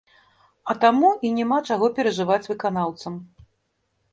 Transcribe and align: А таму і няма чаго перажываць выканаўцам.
А 0.73 0.75
таму 0.85 1.11
і 1.29 1.31
няма 1.39 1.59
чаго 1.69 1.91
перажываць 1.99 2.41
выканаўцам. 2.53 3.13